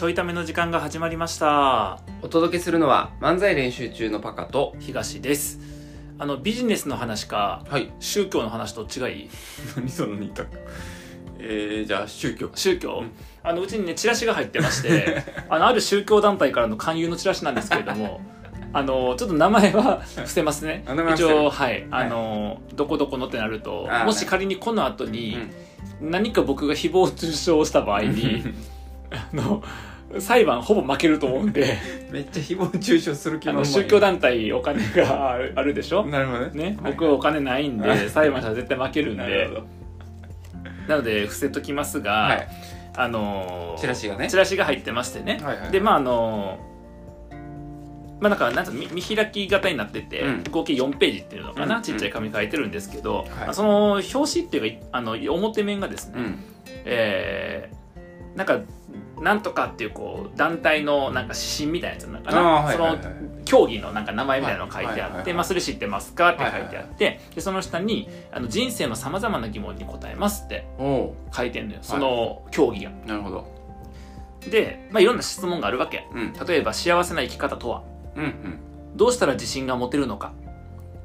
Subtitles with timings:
[0.00, 2.00] ちょいための時間が始まりました。
[2.22, 5.60] お届けするのは漫才練習中のパカと東です。
[6.18, 7.92] あのビジネスの話かはい。
[8.00, 9.30] 宗教の話と違い？
[9.76, 10.48] 何その二択。
[11.38, 12.50] えー、じゃあ宗教。
[12.54, 13.10] 宗教、うん。
[13.42, 18.22] あのうちにねチラシが入ってまして あのある宗教団体からの勧誘のチラシなんですけれども
[18.72, 20.82] あのちょっと名前は伏せますね。
[20.86, 21.34] あ名前は伏せる。
[21.34, 21.86] 一応はい。
[21.90, 25.36] あの、どこどこのってなるともし仮にこの後に
[26.00, 28.79] 何か僕が誹謗中傷をした場合にあ
[29.32, 29.62] の
[30.18, 31.78] 裁判ほぼ負けると思うんで。
[32.10, 36.04] めっちゃ誹謗中傷する気あのの宗教団体お金があるでしょ？
[36.06, 36.50] なるほどね。
[36.54, 39.22] ね、はい僕はお金ないんで、はい裁判したら絶対負けるんで。
[39.22, 39.66] なるほど。
[40.88, 42.48] なので伏せときますが、はい。
[42.96, 44.28] あのーチラシがね。
[44.28, 45.70] チラシが入ってましてね、はいはい。
[45.70, 46.70] でまああのー
[48.20, 50.44] まあなんかなんか見見開き型になってて、うん。
[50.50, 53.54] 合計4ページっていうのかな、うんちっちゃい紙書いてるんですけど、はい。
[53.54, 56.38] その表紙っていうかあの表面がですね、うん。
[56.84, 57.80] えー
[58.36, 58.60] なんか
[59.20, 62.98] なんとかっていうこう団体のなんか指針みたいなやつなんかな、その
[63.44, 71.80] 競技のなんか名前みたいなのが書いてあって、まあ、それ知ってますかって書いてあって、でその下にあの人生のさまざまな疑問に答えますって書いてんのよ。
[71.82, 72.90] その競技が。
[73.06, 73.60] なるほど。
[74.48, 76.08] で、まあ、いろんな質問があるわけ。
[76.14, 76.32] うん。
[76.32, 77.82] 例えば幸せな生き方とは。
[78.16, 78.58] うんうん。
[78.96, 80.32] どうしたら自信が持てるのか。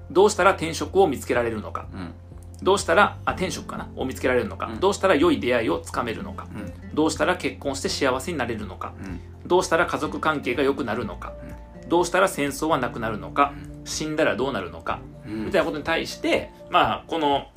[0.10, 1.88] どうしたら転職を見つけられるのか。
[1.94, 2.14] うん。
[2.64, 3.90] どうしたらあ転職かな。
[3.98, 4.80] を見つけられるのか、うん。
[4.80, 6.48] どうしたら良い出会いをつかめるのか。
[6.56, 8.94] うんどうしたら結婚して幸せになれるのか？
[9.00, 9.20] うん。
[9.48, 11.34] どうしたら家族関係が良くなるのか、
[11.88, 15.46] どうしたら戦争はなくなるのか、死んだらどうなるのか、うん。
[15.46, 17.48] みたいなことに対してまあこの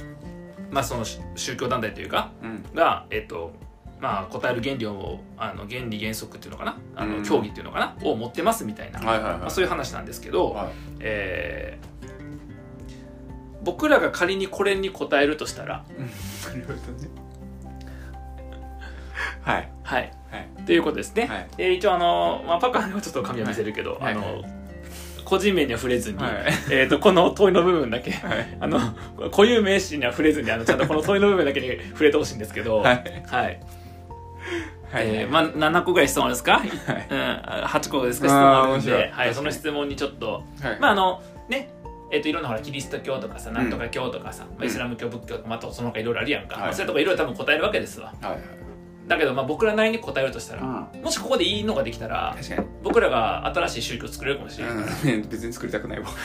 [0.70, 1.05] まあその
[1.36, 2.64] 宗教団体というかうん。
[2.75, 3.53] がえっと
[4.00, 6.78] まあ答える原理をあの原理原則っていうのかな？
[6.97, 7.25] あの、うん。
[7.25, 7.97] 競技っていうのかな？
[8.02, 9.41] を持ってますみたいな、はいはいはい。
[9.41, 10.69] まあ、そういう話なんですけど、はい。
[11.00, 11.89] えー
[13.61, 15.84] 僕らが仮にこれに答えるとしたら
[19.48, 19.68] はい。
[19.82, 20.12] はい。
[20.30, 20.64] はい。
[20.66, 21.46] ということですね、はい。
[21.56, 24.12] えー一応あの、まあ、パカにはちょっと紙を見せるけど、はい。
[24.12, 24.42] あの
[25.24, 26.33] 個人名には触れずに、はい。
[26.70, 28.58] えー、とこの問いの部分だけはい。
[28.61, 28.78] あの
[29.30, 32.95] 固有名詞には触れずにあのちゃんとこの 問いの部分だけに触れてほしいんですけどはい。
[32.95, 33.06] はい。
[33.33, 33.61] はい。
[34.92, 36.68] えーまあ、7個ぐらい質問ですか、はい。
[36.68, 38.28] うん、8個ですか？
[38.28, 40.78] 質問あるんで、はい、その質問にちょっとはい。
[40.78, 41.70] まああのね
[42.11, 48.14] えっといろんなほらキリスト教とかさなんとか教とかさ、まあ、イスラム教仏教とかまたその他いろいろあるやんか、そういうとこいろいろ多分答えるわけですわ。
[48.23, 48.40] はいはい
[49.08, 51.02] だけどまあ僕らなりに答えるとしたら、うん。
[51.02, 52.69] もしここでいいのができたら確かに。
[52.83, 54.80] 僕らが新しい宗教作れるかもしれない、う
[55.27, 56.07] ん別に作りたくないわ。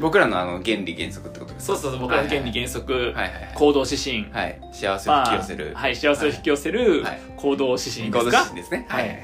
[0.00, 1.74] 僕らのあの原理原則ってことですか？
[1.76, 3.04] そうそうそう僕らの原理原則、はい。
[3.04, 4.58] はいはい行動指針、はい。
[4.72, 7.20] 幸せを引き寄せる、まあはい、幸せを引き寄せるはい。
[7.36, 8.86] 行動指針で行動すか、指針ですね。
[8.88, 9.18] はい。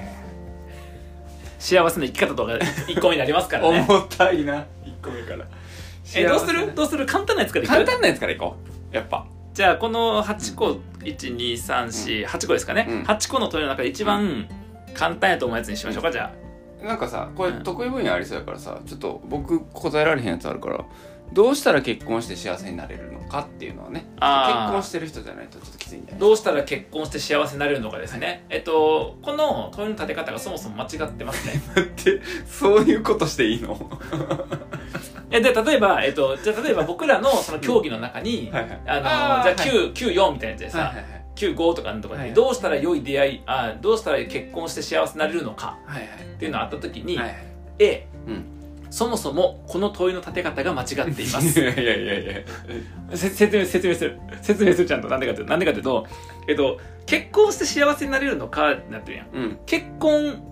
[1.59, 3.84] 幸せな生き方とか1個目になりますからね。
[3.89, 4.55] 重たいな。
[4.55, 4.65] 1
[5.03, 5.45] 個目から。
[6.15, 6.72] えどうする？
[6.75, 7.06] どうする？
[7.06, 7.71] 簡単なやつからいく？
[7.72, 8.56] 簡単なやつからいこ
[8.93, 8.95] う。
[8.95, 13.03] やっぱじゃあこの8個12348個ですかね、うん。
[13.05, 14.47] 8個の問いの中で一番
[14.93, 16.31] 簡単やと思うやつにしましょうかじゃ
[16.83, 17.62] なんかさこれうん。
[17.62, 20.84] 得意分野ありそうやからさちょっと僕答えられへんやつあるから
[21.32, 24.06] どうしたら結婚して幸せになれるのかっていうのはね。
[24.20, 24.62] あー。
[24.66, 31.60] 結婚してる人じゃないとちょっときついんじゃないあどうしたら結婚して幸せになれるのかですね、えっとこの問いの立て方がそもそも間違ってますね。
[31.75, 33.78] だってそういうことしていいの？
[35.31, 38.81] えで例えば、えっと、じゃあ例えば僕らのその競技の中に、はいはい。
[38.86, 39.06] あの
[39.41, 41.04] あーじゃあ9 94みたいなやつでさ、はいはい
[41.36, 42.32] 95とかのとかで、はい。
[42.32, 47.36] どうしたら良い出会いあどうしたら結婚して幸せになれるのかはいはいっていうのがあった時に、はいはい。
[47.78, 48.44] A うん
[48.91, 51.60] そもそもこの問いの立て方が間違っています。
[51.60, 53.16] いやいやいやいや。
[53.16, 54.19] せ説明説明する。
[54.42, 55.08] 説明するちゃんと。
[55.08, 56.06] なんでかってなんでかっていうと
[56.48, 59.26] えっと結婚して幸せになれるのかなってるやん。
[59.32, 59.58] うん。
[59.66, 60.42] 結婚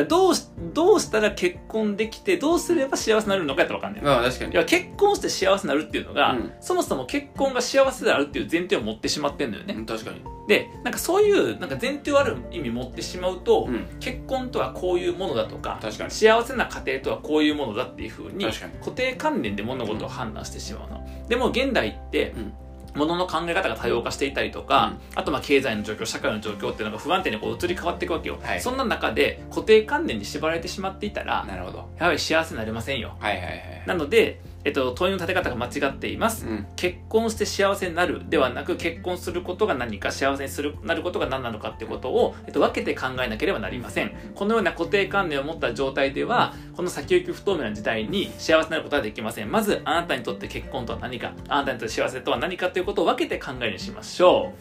[0.00, 4.02] ってのはどうしどうしたら結婚できてどうすれば幸せになれるのかって分かんない。
[4.02, 4.52] まあ確かに。
[4.52, 6.52] いや結婚して幸せになるっていうのが、うん。
[6.60, 10.20] そもそも結婚が幸せであるっていう前提を持ってしまってんのよね、うん確かに。
[10.48, 13.86] でなんかそういうなんか前提をある意味持ってしまうと、うん。
[14.00, 16.10] 結婚とはこういうものだとか確かに。
[16.10, 22.54] 幸せな家庭とはこういうものだっていうふうに固定観念で物事を判断してしまうの、でも現代って、うん
[22.94, 28.60] 物の考え方が多様化していたりとか、あとまあ経済の状況社会の状況っていうのが不安定にこう移り変わっていくわけよ、はい。
[28.60, 31.88] そんな中で固定観念に縛られてしまっていたらなるほど。
[31.98, 33.16] やはり幸せになれませんよ。
[33.18, 33.82] はいはいはい。
[33.86, 36.46] なので、えっと、問いの立て方が間違っています。
[36.46, 36.66] うん。
[36.76, 44.12] 結婚して幸せになるではなく結婚することが何か幸せにするなることが何なのかってことを、えっと、分けて考えなければなりません。
[44.34, 49.50] このような固定観念を持った状態ではこの先行き不透明な時代に幸せになることはできません。
[49.50, 54.52] まずあなたにとって結婚とは何かあなたにとって幸せとは何かということを分けて考えるようにしましょ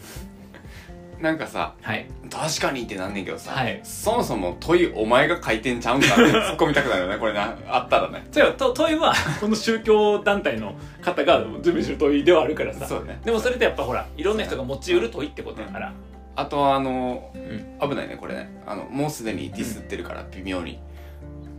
[1.22, 2.08] なんかさうはい。
[2.30, 3.80] 確かにってなんねんけどさ、はい。
[3.84, 8.26] そもそも問いお前が書いてんちゃうんかって 突っ込みたくなるよねこれなあったらね。
[8.32, 12.88] それはと問いはこの宗教団体の方が準備する問いではあるからさ。
[12.88, 13.20] そうね。
[13.24, 15.94] でもそれってやっぱほらいろんな人が持ちうる問いってことだから。
[16.36, 17.90] あとはあのうん。
[17.90, 18.50] 危ないねこれね。
[18.66, 20.80] あのもうすでにディスってるから微妙に、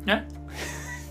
[0.06, 0.24] え？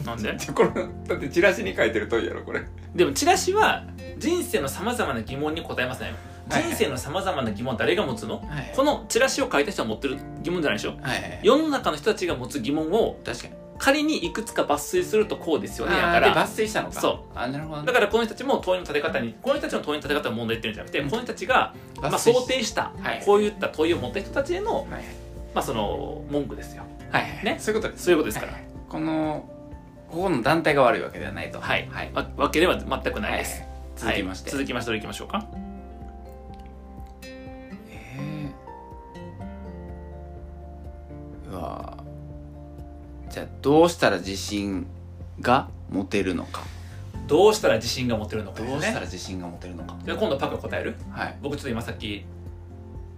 [0.06, 0.36] なんで？
[0.54, 0.70] これ
[1.08, 2.62] だってチラシに書いてる問いやろこれ。
[2.96, 3.84] でもチラシは
[4.18, 6.08] 人生のさまざまな疑問に答えますね。
[6.08, 6.16] はい
[6.52, 8.38] 人生のさまざまな疑問は誰が持つの？
[8.38, 10.92] はいこのチラシを書いた人は持ってる疑問じゃないでしょ。
[10.92, 11.40] はいはい。
[11.42, 13.54] 世の中の人たちが持つ疑問を確かに。
[13.78, 16.36] 仮にいくつか抜粋するとこうですよねだから。
[16.36, 17.02] 抜粋したのか。
[17.02, 17.20] そう。
[17.34, 17.88] あなるほどね。
[17.88, 21.10] だからこの人たちも問いの立て方にこの人たちの問いの立て方を問題言ってるんじゃなくて、うん。
[21.10, 23.24] この人たちが、まあ、想定した、はい。
[23.26, 24.86] こういった問いを持った人たちへの、はい
[25.56, 26.84] まあ、その文句ですよ。
[27.10, 27.44] はいはい。
[27.44, 27.58] ね？
[27.60, 28.06] そういうことです。
[28.06, 29.50] そういうことですから、はいこの
[30.12, 31.60] ここの団体が悪いわけではないと。
[31.60, 31.88] はい。
[31.90, 32.12] はい。
[32.14, 34.58] わわけでは全くないです、はい続きまして、はい。
[34.58, 35.48] 続きましてどれいきましょうか？
[43.30, 44.88] じゃあどうしたら自信
[45.40, 46.62] が持てるのか。
[47.28, 49.96] どうしたら自信が持てるのかどうしたら自信が持てるのか。
[50.04, 50.96] じゃあ今度パク答える？
[51.12, 51.38] はい。
[51.42, 52.26] 僕ちょっと今さっき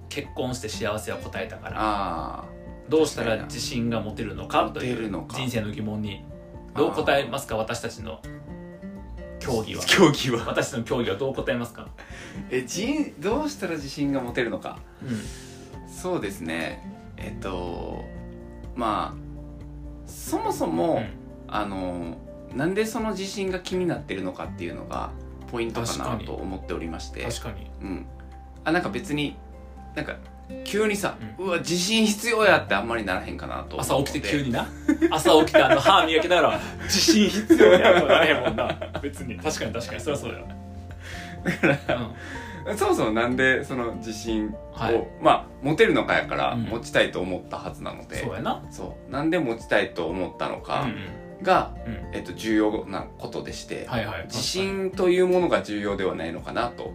[0.09, 2.43] 結婚して幸せは答えたからあ
[2.89, 6.23] どうしたら自信が持てるのかという人生の疑問に
[6.75, 7.55] どう答えますか？
[7.57, 8.21] 私たちの
[9.39, 9.81] 競技は。
[9.87, 10.43] 競技は。
[10.45, 11.87] 私たちの競技はどう答えますか？
[12.51, 14.77] え人どうしたら自信が持てるのか。
[15.01, 15.89] うん。
[15.91, 16.87] そうですね。
[17.17, 18.03] えっと
[18.75, 19.23] まあ
[20.05, 21.23] そもそも、うん。
[21.47, 22.17] あの
[22.55, 25.11] なんでその自信が気になってるのかっていうのが
[25.51, 27.23] ポイントかなと思っておりまして。
[27.23, 27.69] 確かに。
[27.81, 28.05] うん、
[28.63, 29.35] あなんか別に
[29.95, 30.17] なんか
[30.65, 34.67] 急にさ、うわ自信必要やってあんまりならへんかなと思朝起きて急ににな。
[35.11, 38.75] 朝起きてあの歯磨きながら自信必要やとならへんもんな。
[39.01, 39.37] 別に。
[39.37, 40.01] 確かに確かに。
[40.01, 40.39] そりゃそうや。
[41.97, 42.42] うん
[42.77, 45.07] そもそもなんでその自信を、はい。
[45.21, 46.63] まあ持てるのかやからうん。
[46.63, 48.63] 持ちたいと思ったはずなので、そうやな。
[48.71, 49.11] そう。
[49.11, 50.87] なんで持ちたいと思ったのうんか
[51.41, 51.93] が、うん。
[51.93, 51.99] うん。
[52.13, 54.23] えっと、重要なことでして、はいはい。
[54.25, 56.93] 自信というものが重要ではないのかなと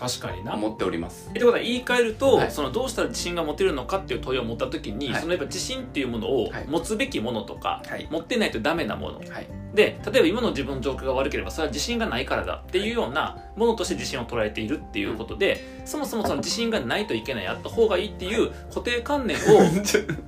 [0.00, 0.54] 確かにな。
[0.54, 1.28] 思っております。
[1.28, 2.50] ってことは言い換えると、はい。
[2.50, 5.20] そのどうしたら自信が持てるのかっていう問いを持った時に、はい。
[5.20, 6.66] そのやっぱ自信っていうものをはい。
[6.66, 8.08] 持つべきものとか、はい。
[8.10, 9.18] 持ってないとダメなもの。
[9.18, 9.46] はい。
[9.74, 19.40] で例えば今の自分の状況が悪ければそれは自信がないからだっていうようなものとして自信を捉えているっていうことで、そもそもその自信がないといけないあった方がいいっていう固定観念を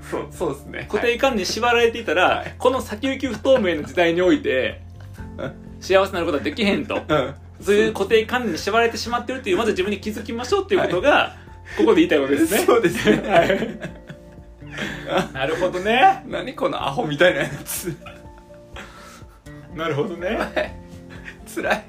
[0.09, 0.87] そうそうですね。
[0.89, 2.55] 固定観念に縛られていたら、はい。
[2.57, 4.81] この先行き不透明な時代において
[5.81, 6.95] 幸せになることはできへんと。
[6.95, 11.37] はいうんそういう固定観念に縛られてしまってるっていうまず自分に気づきましょうっていうことが、
[11.77, 12.59] ここで言いたいことですね。
[12.61, 13.29] そうですね。
[13.29, 15.33] はい。
[15.33, 16.25] なるほどね。
[16.27, 17.95] 何このアホみたいなやつ。
[19.75, 20.77] なるほどね。
[21.55, 21.85] 辛い。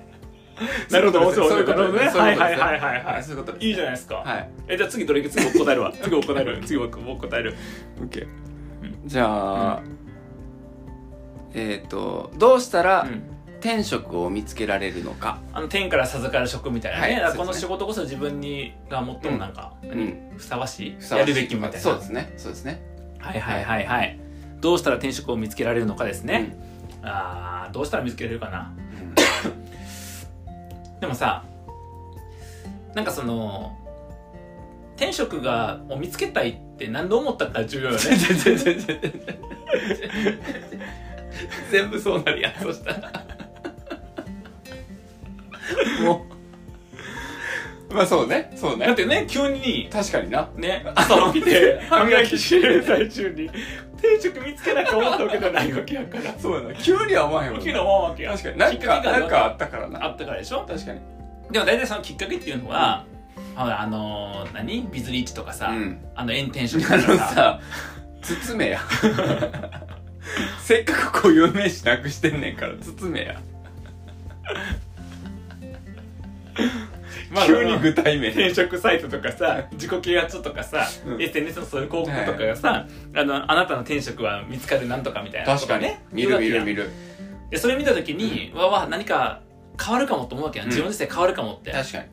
[0.91, 1.33] なるほど。
[1.33, 2.21] そういうことですね。
[2.21, 3.23] はいはいはいはいはい。
[3.23, 3.65] そういうことです。
[3.65, 4.15] いいじゃないですか。
[4.15, 4.49] はい。
[4.67, 5.91] え、じゃあ次どれいく次僕答えるわ。
[6.01, 6.61] 次僕答える。
[6.65, 7.55] 次僕僕答える。
[7.99, 8.27] オッケー。
[9.05, 9.81] じゃあ、
[11.53, 13.32] えっとどうしたらうん。
[13.63, 15.39] 転職を見つけられるのか。
[15.53, 20.35] あの天から授かる職みたいなね、はいだからこの仕事こそ自分にが最もなんか、ん。
[20.35, 21.79] ふさわしいやるべきみたいな。
[21.79, 22.33] そうですね。
[22.35, 22.81] そうですね。
[23.19, 24.19] はいはいはいはい。
[24.59, 26.57] どうしたら転職を見つけられるのかですね、
[27.03, 28.73] あーどうしたら見つけられるかな。
[30.99, 31.45] でもさ
[32.93, 33.77] なんかその
[34.97, 38.01] 転職がを見つけたいって何で思ったか重要よね。
[41.71, 43.22] 全 部そうなるやんそしたら
[46.01, 46.25] も
[47.91, 48.51] まあそうね。
[48.55, 48.95] そううだっね。
[48.95, 50.49] てね急に確かにな。
[50.55, 53.45] ね朝起きて 歯磨きしてる最中に
[53.97, 56.75] 転職見つけなきゃ思ったわけじゃないわけやからそうやな。
[56.75, 58.57] 急には思わへんもんな大きな思うわけや確かに。
[58.57, 60.03] なんか、なんかあったからな。
[60.05, 60.65] あったからでしょ？
[60.67, 60.99] 確かに。
[61.51, 63.05] でも大体そのきっかけっていうのは、
[63.55, 64.87] ほらあのー何？
[64.91, 65.99] ビズリーチとかさ、うん。
[66.15, 67.59] あの炎天職あとかさ、
[68.23, 68.79] 包めや。
[70.59, 73.35] せっかくこういう名詞なくしてんねんから、包めや。
[77.31, 78.29] まあ 急に具体名。
[78.29, 81.21] 転職サイトとかさ自己啓発とかさ、うん。
[81.21, 85.83] SNS のそういう広告とかがさ、あのあなたの転職は見つかるなんとかみたいな確かに。
[85.83, 86.03] ね。
[86.11, 86.83] 見る見る見る。
[86.83, 86.89] る。
[87.49, 89.41] でそれ見た時に、わわ何か
[89.83, 90.67] 変わるかもと思うわけやん。
[90.67, 90.71] うん。
[90.71, 92.05] 自分自身変わるかもって、確かに。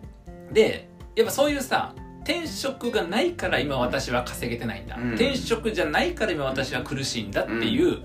[0.53, 1.95] でやっぱそういうさ
[2.25, 5.09] 転職がないから今私は稼げてないんだ、うん。
[5.15, 7.99] 転職じゃないから今私は苦しいんだっていう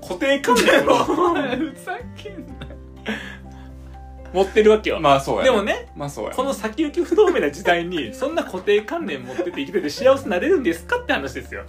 [0.00, 0.94] 固定観念を。
[1.04, 2.46] ふざけん
[4.32, 5.02] 持ってるわけよ、な。
[5.02, 5.44] まあそうや。
[5.44, 5.62] でも。
[5.62, 6.32] ねまあそうや。
[6.34, 11.64] この先行き不透明な時代に そんな固定観念持ってて生きてて幸せになれるんですかって話ですよ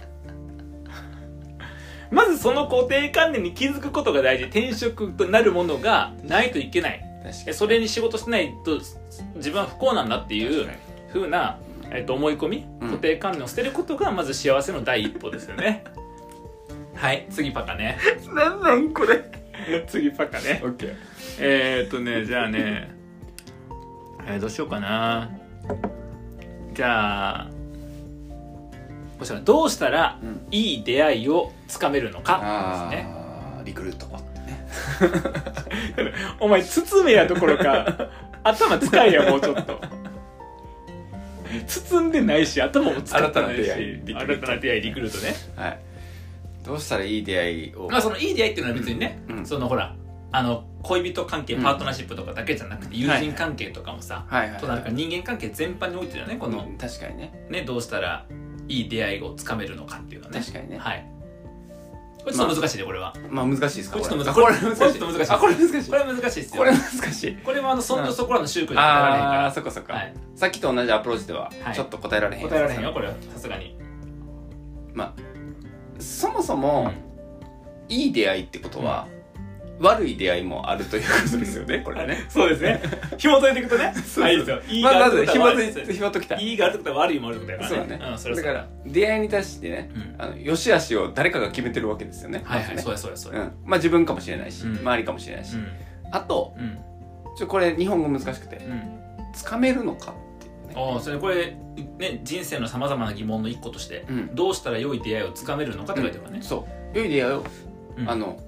[2.10, 7.04] まずその固定観念に気づくことが大事転職となるものがないといけない
[7.52, 8.78] それに仕事しないと
[9.36, 10.68] 自分は不幸なんだっていう
[11.08, 11.58] ふうな、
[11.90, 15.84] えっと思い込みうん固定観念を捨てることがまず幸せの第一歩ですよね
[16.94, 17.98] はい次パカね
[18.32, 19.43] なんなんこれ。
[19.86, 20.60] 次パカね。
[20.62, 20.94] オッケー。
[21.40, 22.90] えー、っとねじゃあね。
[24.26, 25.30] えーどうしようかな。
[26.72, 27.50] じゃあ
[29.18, 30.46] こちらどうしたらうん。
[30.50, 33.08] いい出会いをつかめるのかあですね。
[33.10, 34.66] あリクルートね。
[36.40, 38.10] お前包めやどころか
[38.42, 39.80] 頭使えやもうちょっと。
[41.66, 43.70] 包んでないし頭も使ってないし。
[43.70, 44.46] 新たな出会いリクルート。
[44.46, 45.34] 新たな出会いリクルートね。
[45.56, 45.78] はい
[46.64, 47.88] どうしたらいい出会いを？
[47.88, 49.46] まあそのいい出会いっていうのは別にね、うん。
[49.46, 49.94] そのほら
[50.32, 57.46] あの恋人関係うんパートナーシップとかだけじゃなくて友人関係とかもさ、はいはいとなるか人間関係全般においてだよねこの、うん確かにね。
[57.50, 58.26] ねどうしたら
[58.66, 60.40] いい出会いをつかめるのかっていうのはね。
[60.40, 60.78] 確かにね。
[60.78, 61.06] はい。
[62.24, 64.54] これちょっと難しいでこれは、まあ難しいですかこれちょっとこれ。
[64.54, 64.78] 難しい。
[64.78, 64.98] これ難しい。
[64.98, 65.90] これちょっと難しいあこれ難しい。
[65.90, 66.62] これは難しいですよ。
[66.62, 67.36] これ難しい。
[67.36, 69.44] これはあのそんじょそこらの宗教で答えられへんから。
[69.44, 70.14] ああそっかそっか、はい。
[70.34, 71.74] さっきと同じアプローチでははい。
[71.74, 73.14] ちょっと答えられへん答えられへんよこれは。
[73.34, 73.76] さすがに。
[74.94, 75.33] まあ
[76.04, 76.92] そもそも、
[77.88, 79.08] いい出会いってことは、
[79.80, 82.24] 悪い出会いもあるということですよねこれはね。
[82.30, 82.80] そうですね。
[83.18, 83.92] 紐解いていくとね。
[84.06, 84.60] そうですよ。
[84.68, 85.54] いいがあるってことは
[85.90, 86.44] 紐解きたい。
[86.44, 87.78] いいがあるってことは悪いもあるってことだそう。
[87.78, 88.54] だねからね、ん、それはだかそう。
[88.54, 90.14] だら出会いに対してねうん。
[90.18, 92.42] あの良し悪しを誰かが決めてるわけですよね。
[92.44, 94.76] はいはい、そうやそうやそうやうん、まあ自分かもしれないし、うん。
[94.76, 95.66] 周りかもしれないし、うん。
[96.12, 96.78] あとうん。
[97.36, 98.82] ちょこれ日本語難しくてうん。
[99.34, 100.14] つかめるのか
[100.64, 101.56] ねああそれこれ
[101.98, 104.34] ね人生のさまざまな疑問の一個として、うん。
[104.34, 106.98] どうしたら良い出会いをつかめるのかって書いてあるからね、そう。
[106.98, 107.44] 良い出会いを、
[107.98, 108.10] うん。
[108.10, 108.38] あの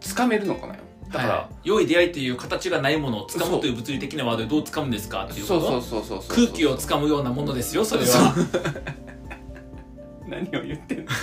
[0.00, 1.68] つかめるのかなよだから、はい。
[1.68, 6.22] 良い出会いっていう形がないものをつかむという物理的なワードでどうつかむんですかっていうことそうそうそうそう。
[6.22, 8.34] そう空気をつかむようなものですよそれそは
[10.28, 11.06] 何を言ってんの？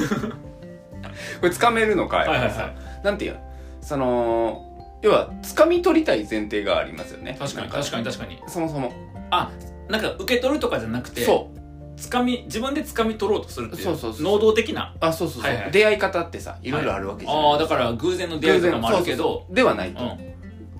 [1.41, 2.51] これつかめるのかはいはいはい。
[2.51, 3.39] さなんていうの？
[3.81, 4.69] その
[5.01, 7.35] 要はつかみ取りたい前提がありますよね。
[7.37, 8.41] 確かに確かに確かに。
[8.47, 8.93] そもそも
[9.33, 9.51] あ
[9.89, 11.59] なんか受け取るとかじゃなくてそう。
[11.99, 14.95] つかみ自分でつかみ取ろうとするっていうそうそうそう能動的な？
[14.99, 15.71] あそうそうそう、はいはい。
[15.71, 19.55] 出会い方ってさいろいろあるわけじゃないああだから偶然の出会いとかもあるけどそうそうそう。
[19.55, 20.05] ではないと、う。
[20.05, 20.15] んみ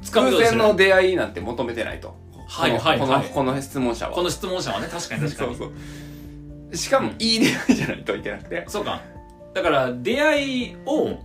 [0.10, 2.16] 偶取ろうとする然の出会いなんて求めてないと。
[2.48, 4.12] はいはいこのはいこのこの質問者は。
[4.12, 5.56] この質問者はね確かに確かに。
[5.56, 5.72] そうそ
[6.72, 6.76] う。
[6.76, 8.66] しかもいい出会いじゃないといけなくて。
[8.68, 9.02] そうか。
[9.54, 11.20] だから出会いを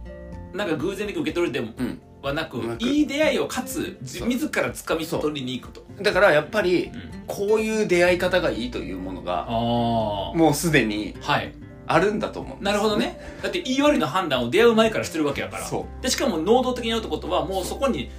[0.53, 7.19] なんか偶然的に受け取るでもうんはなくいい出会いをかつ自ら掴み取りに行くと、だからやっぱりうん。
[7.29, 11.53] こういう出会い方がいいというものがもうすでにはい。
[11.91, 13.19] あるんだと思うんですなるほどね。
[13.43, 15.65] だって言い悪いの判断を出会う前からしてるわけやから。
[15.65, 18.11] そでしかも能動的にやるってことはもうそこに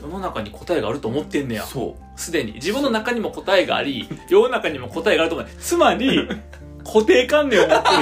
[0.00, 1.64] 世の中に答えがあると思ってんねや。
[1.64, 2.20] うそう。
[2.20, 2.54] すでに。
[2.54, 5.48] 自分の中にも答えがあり 世の中にも答えがあると思う。
[5.58, 6.28] つまり
[6.84, 7.94] 固定観念を持ってる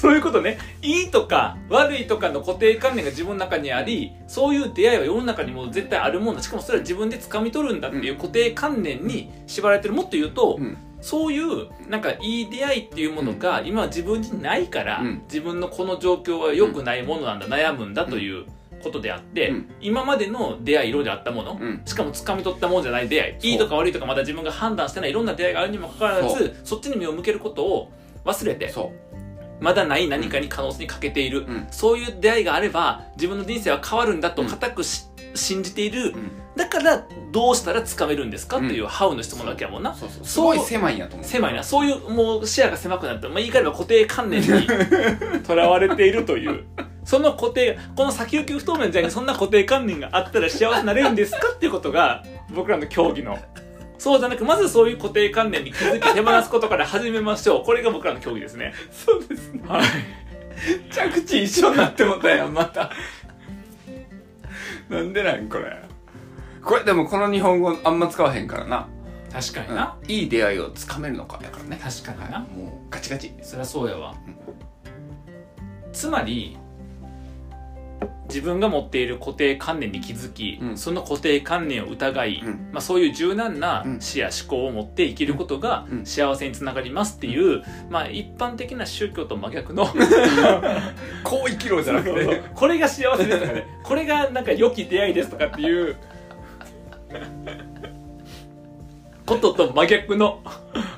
[0.00, 0.56] そういうことね。
[0.80, 6.42] いいとか悪いとかの固定観念が自分の中にありそういう出会いは世の中にも絶対あるもんだ。
[6.42, 10.78] しかもそれは自分で掴み取るんだっていう固定観念に縛られてるもっと言うと、うん。
[11.02, 15.22] そういうなんかいい出会いっていうものが今は自分にないから、うん。
[15.24, 17.38] 自分のこの状況は良くないものなん。
[17.38, 18.46] だ、悩むんだという
[18.82, 19.70] ことであって、うん。
[19.82, 21.82] 今までの出会いいろいろあったもの、うん。
[21.84, 27.92] しかも掴み取ったもんじゃない出会いいいとか悪いとかまだ自分が判断してないいろんな出会いがあるにもかかわらずそっちに目を向けることを
[28.24, 28.92] 忘れてそ
[29.60, 31.66] まだない何かに可能性に欠けている、うん。
[31.70, 36.10] そういう出会いがあれば自分の人生は変わるんだと固くし、信じている。
[36.10, 36.30] う、うん。
[36.56, 41.26] だからどうしたら掴めるんですかっていうハウの質問なわけやもんな、そうそうすごい狭いんやと思う。
[41.26, 41.62] 狭いな。
[41.62, 44.48] そういうもう視野が狭くなって、まあ、言い換えれば固定観念に
[45.46, 46.64] とらわれているという。
[47.04, 52.22] その固定この先行き不透明の時代にそんな固定観念があったら幸せになれるんですかっていうことが
[52.54, 53.38] 僕らの競技の
[54.00, 57.64] そうじゃなくまずそういう固定観念に気づき手放すことから始めましょう。
[57.64, 58.72] これが僕らの競技ですね。
[58.90, 59.62] そうですね。
[59.68, 59.82] はい。
[60.90, 62.90] 着地一緒になってもたやんまた。
[64.88, 65.82] なんでなんこれ。
[66.64, 68.88] これでもこの日本語あんま使わへんからな、
[69.30, 69.74] 確かにうん。
[69.74, 71.78] な、いい出会いをつかめるのかやからね。
[71.82, 72.56] 確かにな、はい。
[72.56, 73.34] もうガチガチ。
[73.42, 74.14] そりゃそうやわ。
[75.92, 76.56] つまり
[78.30, 80.78] 自分が持っている固定観念に気づき、うん。
[80.78, 82.70] その固定観念を疑い、うん。
[82.72, 86.06] まあ、そういう柔軟なうん視野思考を持って生きることがうん。
[86.06, 89.86] 幸せにつながりますっていう、まあ、一般的な宗教と真逆の
[91.24, 92.42] こう生きろじゃなくて。
[92.54, 93.66] これが幸せですとかね。
[93.82, 95.96] これがなんか良き出会いですとかっていう
[99.30, 100.42] ことと真逆の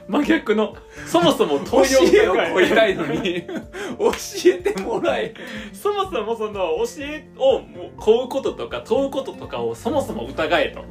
[0.09, 0.75] 真逆の
[1.07, 4.13] そもそも教東洋えを超えたいのに教
[4.47, 5.35] えてもらえ。
[5.75, 7.61] そもそもその教えを
[7.99, 10.83] 請うこととか問うこととかをそもそも疑えと。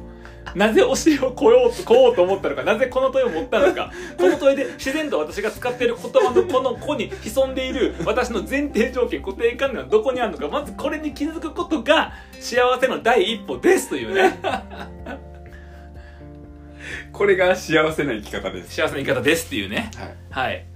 [0.54, 0.92] なぜ教
[1.24, 14.38] えをこようと、こうと思ったのか、なぜこの問いを持ったのか、この問いで自然と私が使っている言葉のこの子に潜んでいる私の前提条件、固定観念はどこにあるのか、まずこれに気づくことが幸せの第一歩ですというね、
[17.12, 18.74] これが幸せな生き方です。
[18.74, 19.90] 幸せな生き方ですっていうね、
[20.30, 20.48] はい。
[20.48, 20.66] はい、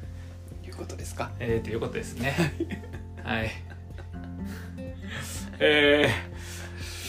[0.64, 1.30] いうことですか？
[1.40, 2.34] えー、ということですね。
[3.24, 3.50] はい。
[5.58, 6.08] え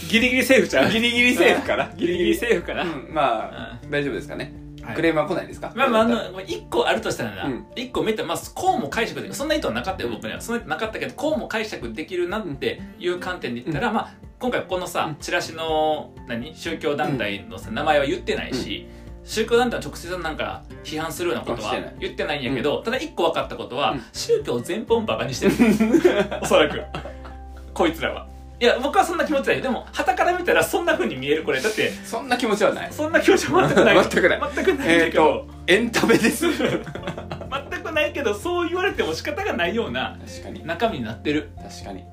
[0.05, 0.89] ー、ギリギリセーフちゃう？
[0.91, 1.91] ギリギリセーフかな？
[1.95, 3.09] ギリギリセーフかな、うん。
[3.11, 4.53] まあ大丈夫ですかね？
[4.81, 4.95] はい。
[4.95, 7.43] クレームは来ないですか、まあまあ、あの、一個あるとしたらな。
[7.43, 9.35] うん、一、個メタ、まあ、こうも解釈できる。
[9.35, 10.39] そんな意図はなかったよ、僕には。
[10.39, 16.55] そんな意図なかったけど、こうも解釈できるなっていう観点で言ったら、まあ、今回このさ、チラシの、何？
[16.55, 18.87] 宗教団体のさ、名前は言ってないし、
[19.27, 25.53] 宗教団体は直接なんか批判するようなことは言ってないんやけど、ただ一個分かったことは、うん宗教全般をバカにしてる。
[26.41, 26.81] おそらく。
[27.73, 28.25] こいつらは。
[28.59, 29.63] いや、僕はそんな気持ちないよ。
[29.63, 31.61] でも、旗から見たらそんな風に見えるこれ。
[31.61, 33.95] だって、そんな気持ちはないそんな気持ちは全くない。
[34.09, 35.23] 全くない全くないんだけど。
[35.23, 42.03] とエンタメです 全くないけどそう言われても仕方がないような確かに中身になってる確かに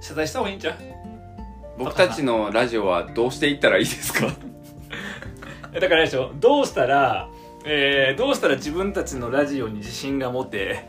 [0.00, 0.74] 謝罪した方がいいんちゃう？
[1.78, 4.26] 僕たちのラジオはどうしていったらいいですか？
[5.74, 6.30] だからあれでしょ？
[6.36, 7.28] どうしたら、
[7.64, 10.84] えーどうしたら自分たちのラジオに自信が持て？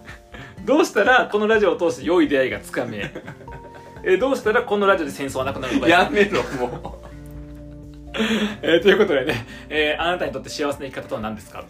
[0.64, 3.10] どうしたらこのラジオを通して良い出会いがつかめ？
[4.04, 5.88] えーどうしたらこのラジオで戦争はなくなるのか？
[5.88, 6.98] やめろも
[8.62, 11.64] えーということでね、えーあなたにとって幸せな生き方とは何ですか？